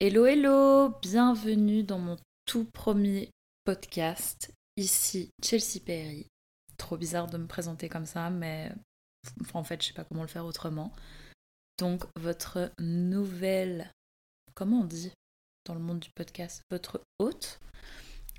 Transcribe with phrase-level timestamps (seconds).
[0.00, 3.30] Hello, hello, bienvenue dans mon tout premier
[3.64, 4.52] podcast.
[4.76, 6.26] Ici Chelsea Perry.
[6.76, 8.72] Trop bizarre de me présenter comme ça, mais
[9.54, 10.92] en fait, je sais pas comment le faire autrement.
[11.78, 13.92] Donc, votre nouvelle.
[14.54, 15.12] Comment on dit
[15.64, 17.60] dans le monde du podcast Votre hôte?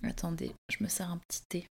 [0.04, 1.68] Attendez, je me sers un petit thé.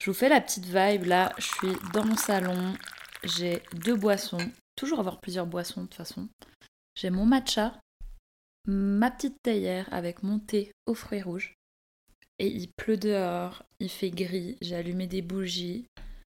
[0.00, 1.34] Je vous fais la petite vibe là.
[1.36, 2.74] Je suis dans mon salon.
[3.24, 4.50] J'ai deux boissons.
[4.74, 6.28] Toujours avoir plusieurs boissons de toute façon.
[6.94, 7.78] J'ai mon matcha
[8.68, 11.54] ma petite théière avec mon thé aux fruits rouges.
[12.38, 15.86] Et il pleut dehors, il fait gris, j'ai allumé des bougies.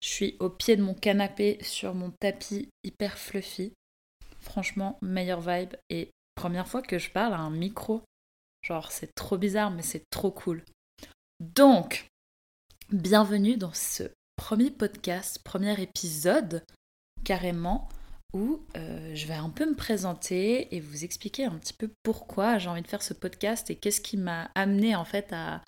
[0.02, 3.74] Je suis au pied de mon canapé sur mon tapis hyper fluffy.
[4.40, 5.76] Franchement, meilleure vibe.
[5.90, 8.02] Et première fois que je parle à un micro.
[8.64, 10.64] Genre, c'est trop bizarre, mais c'est trop cool.
[11.40, 12.08] Donc,
[12.92, 14.04] bienvenue dans ce
[14.38, 16.64] premier podcast, premier épisode,
[17.24, 17.90] carrément
[18.34, 22.58] où euh, je vais un peu me présenter et vous expliquer un petit peu pourquoi
[22.58, 25.62] j'ai envie de faire ce podcast et qu'est-ce qui m'a amené en fait à,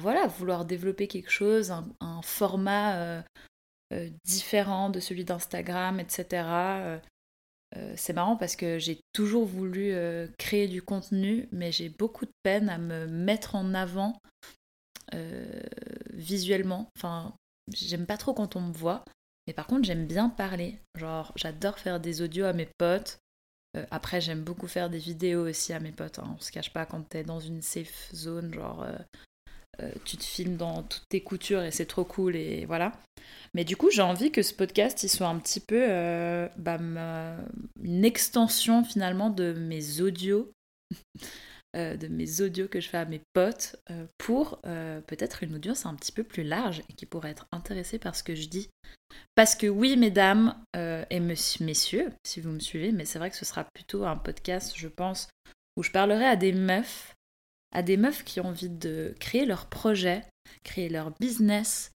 [0.00, 3.22] voilà, vouloir développer quelque chose, un, format euh,
[3.92, 7.00] euh, différent de celui d'Instagram, etc.
[7.96, 9.92] c'est marrant parce que j'ai toujours voulu
[10.38, 14.16] créer du contenu, mais j'ai beaucoup de peine à me mettre en avant
[16.12, 16.88] visuellement.
[16.96, 17.34] Enfin,
[17.72, 19.04] j'aime pas trop quand on me voit.
[19.46, 20.78] Mais par contre, j'aime bien parler.
[20.98, 23.18] Genre, j'adore faire des audios à mes potes.
[23.76, 26.18] Euh, après, j'aime beaucoup faire des vidéos aussi à mes potes.
[26.18, 26.36] Hein.
[26.36, 28.96] On se cache pas quand t'es dans une safe zone, genre, euh,
[29.82, 32.92] euh, tu te filmes dans toutes tes coutures et c'est trop cool et voilà.
[33.54, 35.86] Mais du coup, j'ai envie que ce podcast, il soit un petit peu
[36.56, 36.78] bah,
[37.82, 40.52] une extension finalement de mes audios.
[41.74, 45.56] Euh, de mes audios que je fais à mes potes euh, pour euh, peut-être une
[45.56, 48.46] audience un petit peu plus large et qui pourrait être intéressée par ce que je
[48.46, 48.70] dis.
[49.34, 53.44] Parce que oui, mesdames et messieurs, si vous me suivez, mais c'est vrai que ce
[53.44, 55.28] sera plutôt un podcast, je pense,
[55.76, 57.14] où je parlerai à des meufs,
[57.72, 60.24] à des meufs qui ont envie de créer leur projet,
[60.64, 61.92] créer leur business,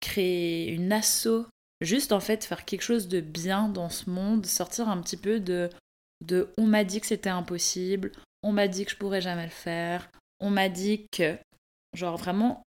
[0.00, 1.46] créer une asso,
[1.82, 5.40] juste en fait faire quelque chose de bien dans ce monde, sortir un petit peu
[5.40, 5.70] de
[6.22, 9.50] de on m'a dit que c'était impossible, on m'a dit que je pourrais jamais le
[9.50, 10.10] faire,
[10.40, 11.38] on m'a dit que,
[11.94, 12.62] genre vraiment,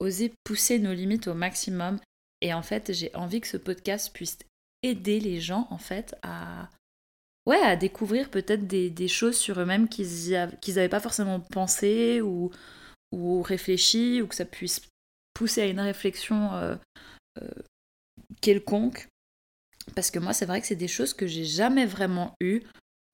[0.00, 1.98] oser pousser nos limites au maximum.
[2.40, 4.38] Et en fait, j'ai envie que ce podcast puisse
[4.82, 6.70] aider les gens, en fait, à,
[7.46, 12.50] ouais, à découvrir peut-être des, choses sur eux-mêmes qu'ils n'avaient pas forcément pensé ou,
[13.12, 14.82] ou réfléchi, ou que ça puisse
[15.34, 16.76] pousser à une réflexion euh,
[17.42, 17.48] euh,
[18.40, 19.08] quelconque.
[19.94, 22.62] Parce que moi, c'est vrai que c'est des choses que j'ai jamais vraiment eues.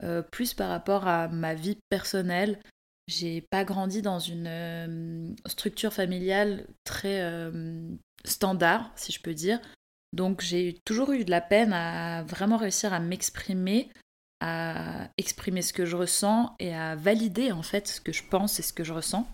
[0.03, 2.59] Euh, plus par rapport à ma vie personnelle.
[3.07, 7.87] J'ai pas grandi dans une euh, structure familiale très euh,
[8.25, 9.61] standard, si je peux dire.
[10.11, 13.89] Donc j'ai toujours eu de la peine à vraiment réussir à m'exprimer,
[14.41, 18.59] à exprimer ce que je ressens et à valider en fait ce que je pense
[18.59, 19.25] et ce que je ressens.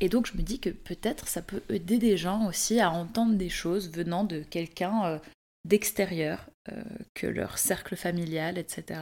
[0.00, 3.34] Et donc je me dis que peut-être ça peut aider des gens aussi à entendre
[3.34, 5.20] des choses venant de quelqu'un
[5.64, 6.82] d'extérieur euh,
[7.14, 9.00] que leur cercle familial, etc.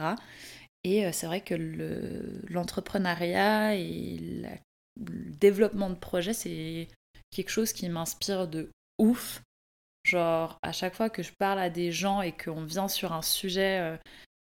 [0.83, 1.55] Et euh, c'est vrai que
[2.49, 4.49] l'entrepreneuriat et le
[4.97, 6.87] développement de projets, c'est
[7.31, 9.41] quelque chose qui m'inspire de ouf.
[10.05, 13.21] Genre, à chaque fois que je parle à des gens et qu'on vient sur un
[13.21, 13.97] sujet euh,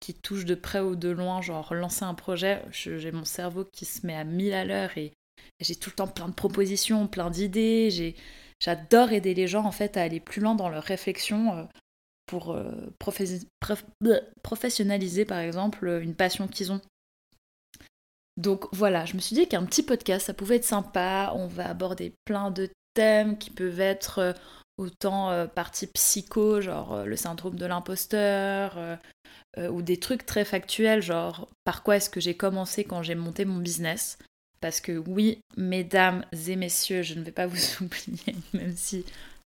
[0.01, 3.85] qui touche de près ou de loin, genre lancer un projet, j'ai mon cerveau qui
[3.85, 5.13] se met à mille à l'heure et,
[5.61, 8.15] j'ai tout le temps plein de propositions, plein d'idées.
[8.59, 11.69] J'adore aider les gens en fait à aller plus loin dans leur réflexion
[12.27, 16.81] pour euh, professionnaliser par exemple une passion qu'ils ont.
[18.37, 21.33] Donc voilà, je me suis dit qu'un petit podcast, ça pouvait être sympa.
[21.35, 24.33] On va aborder plein de thèmes qui peuvent être euh,
[24.79, 28.99] autant euh, partie psycho, genre le syndrome de l'imposteur,
[29.59, 33.45] ou des trucs très factuels, genre par quoi est-ce que j'ai commencé quand j'ai monté
[33.45, 34.17] mon business?
[34.63, 39.05] Parce que oui, mesdames et messieurs, je ne vais pas vous oublier, même si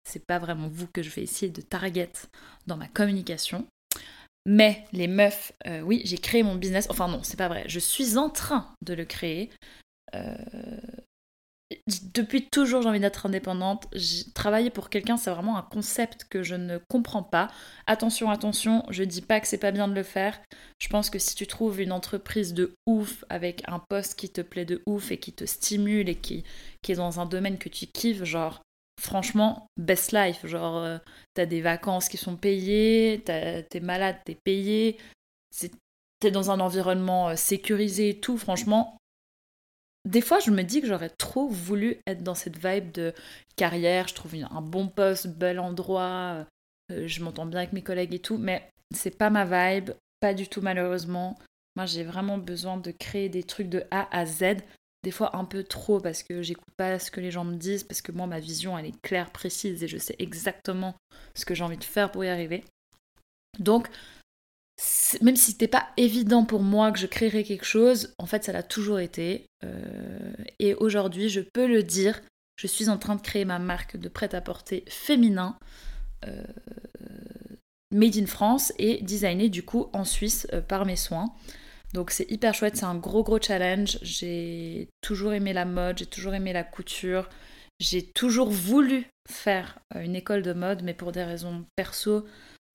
[0.04, 2.12] c'est pas vraiment vous que je vais essayer de target
[2.66, 3.66] dans ma communication.
[4.46, 6.86] Mais les meufs, euh, oui, j'ai créé mon business.
[6.90, 7.64] Enfin non, c'est pas vrai.
[7.66, 9.50] Je suis en train de le créer.
[10.14, 10.34] Euh,
[12.14, 13.86] depuis toujours, j'ai envie d'être indépendante.
[14.34, 17.48] Travailler pour quelqu'un, c'est vraiment un concept que je ne comprends pas.
[17.86, 20.40] Attention, attention, je dis pas que c'est pas bien de le faire.
[20.80, 24.40] Je pense que si tu trouves une entreprise de ouf avec un poste qui te
[24.40, 26.44] plaît de ouf et qui te stimule et qui,
[26.82, 28.62] qui est dans un domaine que tu kiffes, genre
[29.00, 30.46] franchement, best life.
[30.46, 30.98] Genre, euh,
[31.34, 34.98] t'as des vacances qui sont payées, t'es malade, t'es payé,
[36.20, 38.38] t'es dans un environnement euh, sécurisé et tout.
[38.38, 38.96] Franchement,
[40.04, 43.12] des fois, je me dis que j'aurais trop voulu être dans cette vibe de
[43.56, 44.08] carrière.
[44.08, 46.46] Je trouve un bon poste, bel endroit,
[46.90, 50.34] euh, je m'entends bien avec mes collègues et tout, mais c'est pas ma vibe, pas
[50.34, 51.38] du tout malheureusement.
[51.76, 54.56] Moi, j'ai vraiment besoin de créer des trucs de A à Z.
[55.02, 57.84] Des fois un peu trop parce que j'écoute pas ce que les gens me disent,
[57.84, 60.94] parce que moi, ma vision, elle est claire, précise et je sais exactement
[61.34, 62.64] ce que j'ai envie de faire pour y arriver.
[63.58, 63.88] Donc,
[65.22, 68.52] même si c'était pas évident pour moi que je créerais quelque chose, en fait, ça
[68.52, 69.46] l'a toujours été.
[69.64, 72.20] Euh, et aujourd'hui, je peux le dire,
[72.56, 75.56] je suis en train de créer ma marque de prêt-à-porter féminin.
[76.26, 76.44] Euh,
[77.92, 81.32] made in France et designé du coup en Suisse euh, par mes soins.
[81.92, 83.98] Donc c'est hyper chouette, c'est un gros gros challenge.
[84.02, 87.28] J'ai toujours aimé la mode, j'ai toujours aimé la couture,
[87.78, 92.26] j'ai toujours voulu faire euh, une école de mode, mais pour des raisons perso,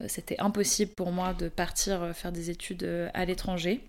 [0.02, 2.84] euh, c'était impossible pour moi de partir faire des études
[3.14, 3.88] à l'étranger.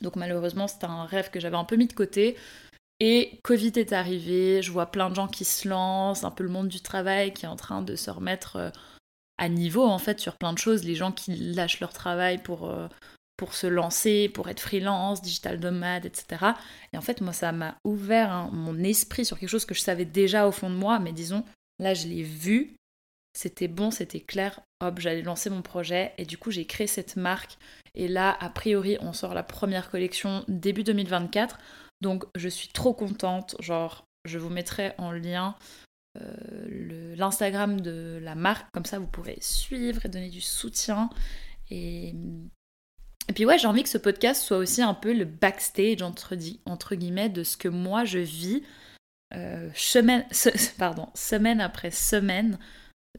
[0.00, 2.36] Donc malheureusement, c'était un rêve que j'avais un peu mis de côté.
[3.00, 6.50] Et Covid est arrivé, je vois plein de gens qui se lancent, un peu le
[6.50, 8.72] monde du travail qui est en train de se remettre
[9.38, 10.84] à niveau en fait sur plein de choses.
[10.84, 12.88] Les gens qui lâchent leur travail pour, euh,
[13.38, 16.44] pour se lancer, pour être freelance, digital nomade, etc.
[16.92, 20.04] Et en fait, moi, ça m'a ouvert mon esprit sur quelque chose que je savais
[20.04, 21.44] déjà au fond de moi, mais disons,
[21.78, 22.74] là, je l'ai vu,
[23.32, 27.14] c'était bon, c'était clair, hop, j'allais lancer mon projet, et du coup, j'ai créé cette
[27.14, 27.56] marque.
[27.94, 31.58] Et là, a priori, on sort la première collection début 2024.
[32.00, 33.54] Donc, je suis trop contente.
[33.60, 35.54] Genre, je vous mettrai en lien
[36.20, 41.08] euh, l'Instagram de la marque, comme ça vous pourrez suivre et donner du soutien.
[41.70, 42.14] Et,
[43.28, 46.34] et puis ouais, j'ai envie que ce podcast soit aussi un peu le backstage, entre,
[46.64, 48.62] entre guillemets, de ce que moi je vis
[49.34, 52.58] euh, semaine, après semaine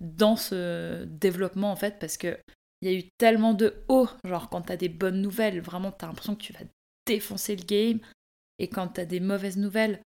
[0.02, 2.38] dans ce développement en fait, parce que
[2.82, 6.08] il y a eu tellement de hauts, genre quand t'as des bonnes nouvelles, vraiment t'as
[6.08, 6.66] l'impression que tu vas
[7.06, 8.00] défoncer le game,
[8.58, 10.02] et quand t'as des mauvaises nouvelles,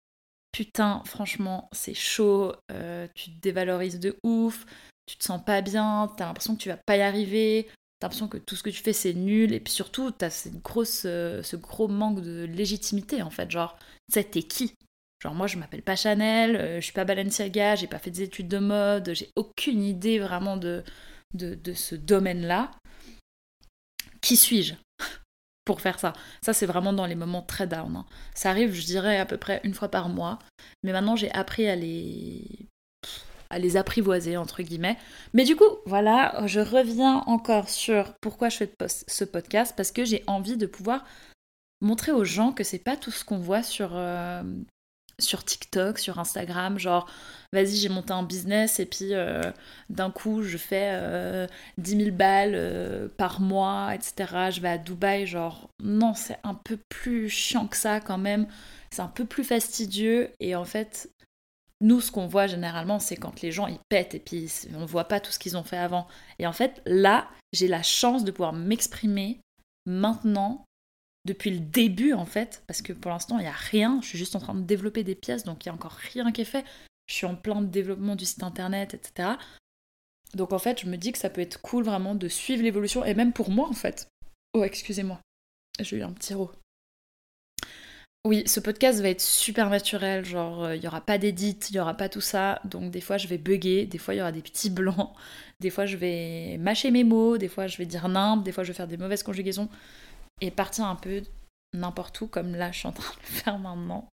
[0.51, 4.66] putain, franchement, c'est chaud, euh, tu te dévalorises de ouf,
[5.07, 7.68] tu te sens pas bien, t'as l'impression que tu vas pas y arriver,
[8.00, 10.62] t'as l'impression que tout ce que tu fais c'est nul, et puis surtout, t'as cette
[10.62, 13.78] grosse, euh, ce gros manque de légitimité en fait, genre,
[14.12, 14.74] tu sais, t'es qui?
[15.22, 18.24] Genre, moi je m'appelle pas Chanel, euh, je suis pas Balenciaga, j'ai pas fait des
[18.24, 20.84] études de mode, j'ai aucune idée vraiment de,
[21.34, 22.72] de, de ce domaine-là.
[24.22, 24.75] Qui suis-je
[25.66, 26.13] pour faire ça?
[26.42, 27.98] Ça, c'est vraiment dans les moments très down.
[27.98, 28.06] Hein.
[28.34, 30.40] Ça arrive, je dirais, à peu près une fois par mois.
[30.84, 32.69] Mais maintenant, j'ai appris à les
[33.50, 34.98] à les apprivoiser, entre guillemets.
[35.34, 38.72] Mais du coup, voilà, je reviens encore sur pourquoi je fais
[39.07, 41.04] ce podcast, parce que j'ai envie de pouvoir
[41.81, 44.44] montrer aux gens que c'est pas tout ce qu'on voit sur, euh,
[45.46, 47.10] TikTok, sur Instagram, genre
[47.51, 49.42] vas-y j'ai monté un business et puis euh,
[49.90, 51.48] d'un coup je fais euh,
[51.78, 54.50] 10 000 balles euh, par mois, etc.
[54.51, 58.48] Je vais à Dubaï, genre non c'est un peu plus chiant que ça quand même,
[58.92, 61.10] c'est un peu plus fastidieux et en fait
[61.81, 65.08] nous ce qu'on voit généralement c'est quand les gens ils pètent et puis on voit
[65.08, 66.08] pas tout ce qu'ils ont fait avant.
[66.40, 69.40] Et en fait là j'ai la chance de pouvoir m'exprimer
[69.86, 70.66] maintenant
[71.26, 74.18] depuis le début en fait, parce que pour l'instant il n'y a rien, je suis
[74.18, 76.46] juste en train de développer des pièces, donc il n'y a encore rien qui est
[76.46, 76.66] fait.
[77.08, 79.32] Je suis en plein développement du site internet, etc.
[80.34, 83.04] Donc en fait je me dis que ça peut être cool vraiment de suivre l'évolution,
[83.04, 84.08] et même pour moi en fait.
[84.54, 85.20] Oh excusez-moi,
[85.80, 86.52] j'ai eu un petit rot.
[88.25, 91.74] Oui, ce podcast va être super naturel, genre euh, il n'y aura pas d'édit, il
[91.74, 94.21] n'y aura pas tout ça, donc des fois je vais bugger, des fois il y
[94.21, 95.13] aura des petits blancs,
[95.62, 98.63] des fois je vais mâcher mes mots, des fois je vais dire nimble, des fois
[98.63, 99.69] je vais faire des mauvaises conjugaisons
[100.42, 101.21] et partir un peu
[101.74, 104.10] n'importe où, comme là je suis en train de le faire maintenant.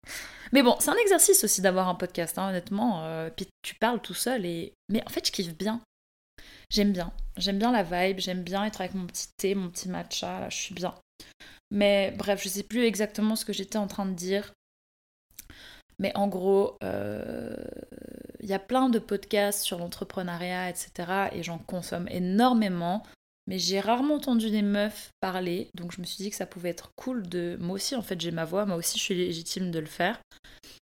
[0.51, 3.03] Mais bon, c'est un exercice aussi d'avoir un podcast, hein, honnêtement.
[3.05, 4.73] Euh, puis tu parles tout seul et.
[4.87, 5.81] Mais en fait, je kiffe bien.
[6.69, 7.11] J'aime bien.
[7.37, 10.49] J'aime bien la vibe, j'aime bien être avec mon petit thé, mon petit matcha, là,
[10.49, 10.93] je suis bien.
[11.71, 14.53] Mais bref, je sais plus exactement ce que j'étais en train de dire.
[15.99, 17.55] Mais en gros, euh,
[18.39, 21.29] il y a plein de podcasts sur l'entrepreneuriat, etc.
[21.33, 23.03] Et j'en consomme énormément
[23.47, 26.69] mais j'ai rarement entendu des meufs parler, donc je me suis dit que ça pouvait
[26.69, 27.57] être cool de...
[27.59, 30.21] Moi aussi, en fait, j'ai ma voix, moi aussi, je suis légitime de le faire.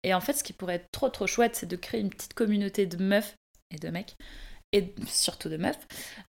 [0.03, 2.35] Et en fait, ce qui pourrait être trop trop chouette, c'est de créer une petite
[2.35, 3.35] communauté de meufs
[3.71, 4.17] et de mecs,
[4.73, 5.87] et surtout de meufs,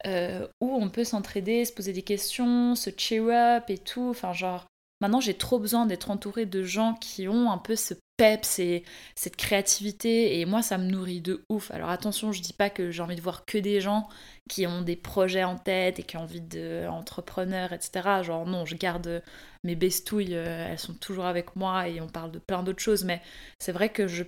[0.07, 4.09] euh, où on peut s'entraider, se poser des questions, se cheer up et tout.
[4.09, 4.65] Enfin, genre,
[5.01, 8.83] maintenant j'ai trop besoin d'être entourée de gens qui ont un peu ce peps et
[9.15, 11.71] cette créativité et moi ça me nourrit de ouf.
[11.71, 14.07] Alors attention, je dis pas que j'ai envie de voir que des gens
[14.49, 18.23] qui ont des projets en tête et qui ont envie d'entrepreneurs, etc.
[18.23, 19.23] Genre non, je garde
[19.63, 23.03] mes bestouilles, euh, elles sont toujours avec moi et on parle de plein d'autres choses,
[23.03, 23.21] mais
[23.59, 24.23] c'est vrai que je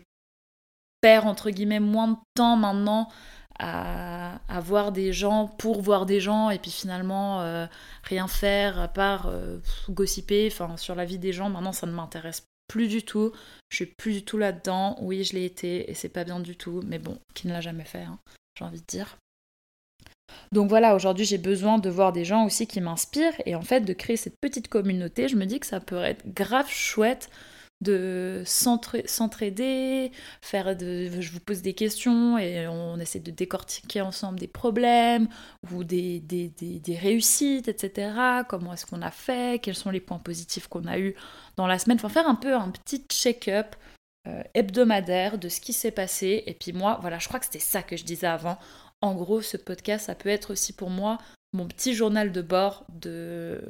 [1.02, 3.10] perds entre guillemets moins de temps maintenant
[3.60, 7.68] à, voir des gens pour voir des gens et puis finalement euh,
[8.04, 9.60] rien faire à part euh,
[9.90, 11.50] gossiper enfin sur la vie des gens.
[11.50, 13.32] Maintenant ça ne m'intéresse plus du tout.
[13.70, 14.98] Je suis plus du tout là-dedans.
[15.02, 17.62] Oui je l'ai été et c'est pas bien du tout mais bon qui ne l'a
[17.62, 18.20] jamais fait hein,
[18.58, 19.18] j'ai envie de dire.
[20.52, 23.82] Donc voilà, aujourd'hui j'ai besoin de voir des gens aussi qui m'inspirent et en fait
[23.82, 27.30] de créer cette petite communauté, je me dis que ça pourrait être grave chouette
[27.82, 34.40] de s'entraider, faire de, je vous pose des questions et on essaie de décortiquer ensemble
[34.40, 35.28] des problèmes
[35.72, 38.44] ou des, des, des, réussites, etc.
[38.48, 41.16] Comment est-ce qu'on a fait, quels sont les points positifs qu'on a eu
[41.58, 43.76] dans la semaine, enfin faire un peu un petit check-up
[44.28, 46.44] euh, hebdomadaire de ce qui s'est passé.
[46.48, 48.58] Et puis moi, voilà, je crois que c'était ça que je disais avant.
[49.02, 51.20] En gros, ce podcast, ça peut être aussi pour moi
[51.54, 53.62] mon petit journal de bord de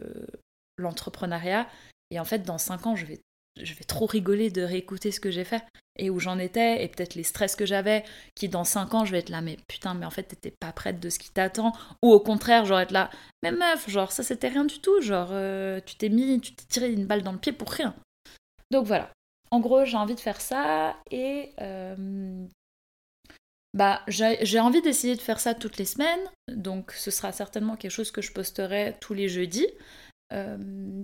[0.78, 1.68] l'entrepreneuriat.
[2.12, 3.20] Et en fait, dans 5 ans, je vais
[3.62, 5.64] je vais trop rigoler de réécouter ce que j'ai fait
[5.98, 8.04] et où j'en étais et peut-être les stress que j'avais
[8.36, 10.72] qui dans 5 ans je vais être là mais putain mais en fait t'étais pas
[10.74, 11.72] prête de ce qui t'attend.
[12.04, 13.10] Ou au contraire j'aurais être là
[13.44, 15.02] mais meuf genre ça c'était rien du tout.
[15.02, 17.96] Genre euh, tu t'es mis tu t'es tiré une balle dans le pied pour rien.
[18.72, 19.12] Donc voilà.
[19.52, 22.46] En gros j'ai envie de faire ça et euh,
[23.74, 26.30] bah j'ai envie d'essayer de faire ça toutes les semaines.
[26.52, 29.68] Donc ce sera certainement quelque chose que je posterai tous les jeudis.
[30.34, 31.04] Euh,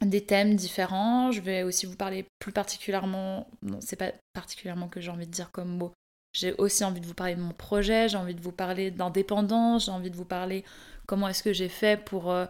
[0.00, 1.30] des thèmes différents.
[1.32, 5.32] Je vais aussi vous parler plus particulièrement, non, c'est pas particulièrement que j'ai envie de
[5.32, 5.92] dire comme mot.
[6.32, 9.86] J'ai aussi envie de vous parler de mon projet, j'ai envie de vous parler d'indépendance,
[9.86, 10.64] j'ai envie de vous parler
[11.06, 12.46] comment est-ce que j'ai fait pour euh,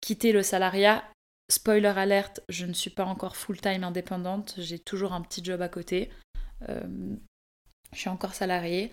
[0.00, 1.04] quitter le salariat.
[1.50, 5.68] Spoiler alerte, je ne suis pas encore full-time indépendante, j'ai toujours un petit job à
[5.68, 6.10] côté.
[6.68, 7.14] Euh,
[7.92, 8.92] je suis encore salariée.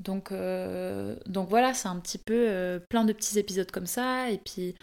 [0.00, 4.30] Donc, euh, donc voilà, c'est un petit peu euh, plein de petits épisodes comme ça,
[4.30, 4.74] et puis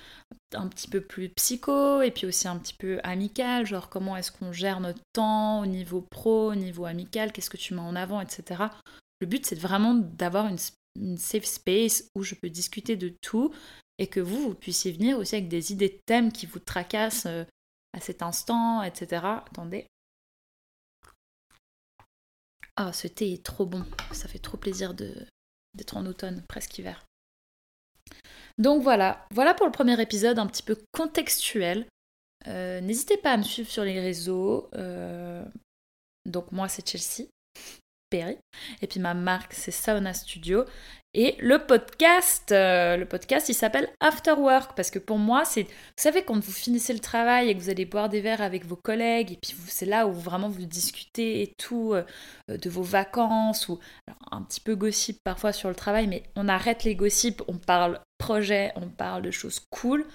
[0.56, 4.32] un petit peu plus psycho, et puis aussi un petit peu amical, genre comment est-ce
[4.32, 7.96] qu'on gère notre temps au niveau pro, au niveau amical, qu'est-ce que tu mets en
[7.96, 8.64] avant, etc.
[9.20, 13.54] Le but c'est vraiment d'avoir une, safe space où je peux discuter de tout,
[14.00, 17.28] et que vous, vous puissiez venir aussi avec des idées de thèmes qui vous tracassent
[17.28, 17.44] euh,
[17.96, 19.22] à cet instant, etc.
[19.46, 19.86] Attendez,
[22.76, 23.86] ah, ce thé est trop bon.
[24.12, 27.06] Ça fait trop plaisir d'être en automne, presque hiver.
[28.58, 31.88] Donc voilà, voilà pour le premier épisode un petit peu contextuel.
[32.48, 34.70] Euh, n'hésitez pas à me suivre sur les réseaux.
[34.76, 35.44] Euh,
[36.26, 37.30] donc moi c'est Chelsea.
[38.82, 40.66] Et puis ma marque, c'est Sauna Studio.
[41.16, 45.62] Et le podcast, euh, le podcast, il s'appelle After Work parce que pour moi, c'est,
[45.62, 48.66] vous savez, quand vous finissez le travail et que vous allez boire des verres avec
[48.66, 52.04] vos collègues et puis c'est là où vraiment vous discutez et tout euh,
[52.50, 53.80] de vos vacances ou
[54.32, 58.00] un petit peu gossip parfois sur le travail, mais on arrête les gossips, on parle
[58.18, 60.08] projet, on parle de choses cool.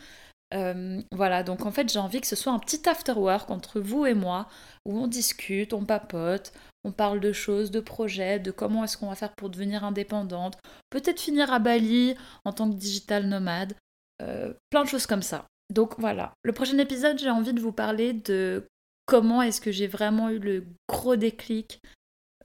[0.55, 3.81] Euh, voilà, donc en fait j'ai envie que ce soit un petit after work entre
[3.81, 4.49] vous et moi,
[4.85, 6.52] où on discute, on papote,
[6.88, 10.59] on parle de choses, de projets, de comment est-ce qu'on va faire pour devenir indépendante,
[10.90, 12.14] peut-être finir à Bali
[12.45, 13.75] en tant que digital nomade,
[14.23, 15.47] euh, plein de choses comme ça.
[15.73, 18.66] Donc voilà, le prochain épisode j'ai envie de vous parler de
[19.07, 21.80] comment est-ce que j'ai vraiment eu le gros déclic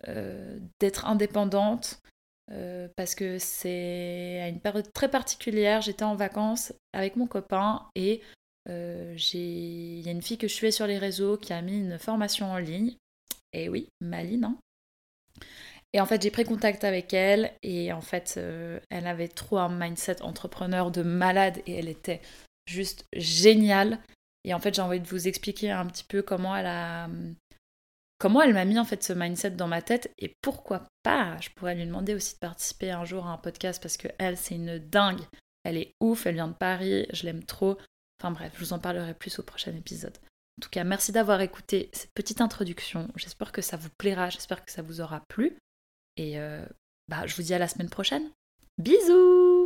[0.08, 2.02] euh, d'être indépendante,
[2.52, 5.82] euh, parce que c'est à une période très particulière.
[5.82, 8.22] J'étais en vacances avec mon copain et
[8.70, 11.78] euh, il y a une fille que je suis sur les réseaux qui a mis
[11.78, 12.96] une formation en ligne.
[13.54, 14.46] Et oui, Maline.
[14.46, 14.58] Hein.
[15.94, 19.60] Et en fait, j'ai pris contact avec elle et en fait, euh, elle avait trop
[19.60, 22.22] un mindset entrepreneur de malade et elle était
[22.66, 24.00] juste géniale.
[24.44, 27.08] Et en fait, j'ai envie de vous expliquer un petit peu comment elle a
[28.20, 31.50] comment elle m'a mis en fait ce mindset dans ma tête et pourquoi pas je
[31.50, 34.56] pourrais lui demander aussi de participer un jour à un podcast parce que elle c'est
[34.56, 35.20] une dingue
[35.66, 37.78] elle est ouf elle vient de Paris je l'aime trop
[38.22, 40.18] enfin bref je vous en parlerai plus au prochain épisode
[40.60, 43.10] en tout cas merci d'avoir écouté cette petite introduction.
[43.16, 45.58] J'espère que ça vous plaira j'espère que ça vous aura plu.
[46.18, 46.66] Et euh,
[47.08, 48.30] bah je vous dis à la semaine prochaine.
[48.78, 49.63] Bisous